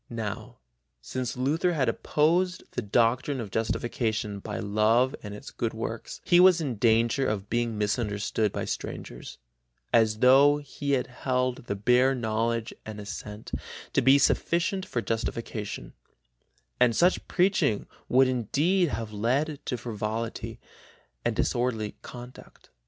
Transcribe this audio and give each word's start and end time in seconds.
Now, 0.09 0.57
since 0.99 1.37
Luther 1.37 1.73
had 1.73 1.87
opposed 1.87 2.63
the 2.71 2.81
doctrine 2.81 3.39
of 3.39 3.51
justification 3.51 4.39
by 4.39 4.57
love 4.57 5.15
and 5.21 5.35
its 5.35 5.51
good 5.51 5.75
works, 5.75 6.21
he 6.25 6.39
was 6.39 6.59
in 6.59 6.77
danger 6.77 7.27
of 7.27 7.51
being 7.51 7.77
misunderstood 7.77 8.51
by 8.51 8.65
strangers, 8.65 9.37
as 9.93 10.17
though 10.17 10.57
he 10.57 10.93
held 10.93 11.67
the 11.67 11.75
bare 11.75 12.15
knowledge 12.15 12.73
and 12.83 12.99
assent 12.99 13.51
to 13.93 14.01
be 14.01 14.17
sufficient 14.17 14.87
for 14.87 15.03
justification, 15.03 15.93
and 16.79 16.95
such 16.95 17.27
preaching 17.27 17.85
would 18.09 18.27
indeed 18.27 18.89
have 18.89 19.13
led 19.13 19.63
to 19.67 19.77
frivolity 19.77 20.59
and 21.23 21.35
disorderly 21.35 21.95
conduct. 22.01 22.71